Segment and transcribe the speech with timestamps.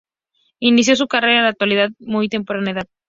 [0.57, 2.87] Inició su carrera en la actuación a muy temprana edad.